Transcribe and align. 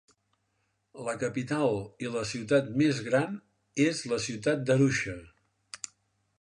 La 1.07 1.13
capital, 1.23 1.75
i 2.07 2.09
la 2.15 2.23
ciutat 2.31 2.73
més 2.83 3.03
gran, 3.09 3.37
és 3.87 4.03
la 4.15 4.21
ciutat 4.27 4.67
d'Arusha. 4.71 5.15